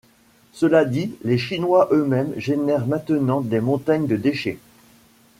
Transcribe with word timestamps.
Cela 0.51 0.83
dit, 0.83 1.13
les 1.23 1.37
Chinois 1.37 1.87
eux-mêmes 1.91 2.33
génèrent 2.35 2.87
maintenant 2.87 3.39
des 3.39 3.61
montagnes 3.61 4.07
de 4.07 4.15
déchets. 4.15 4.57